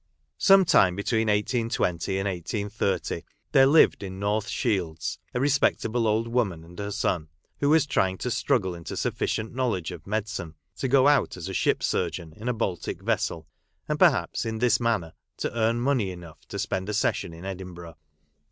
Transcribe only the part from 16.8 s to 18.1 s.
a session in Edinburgh.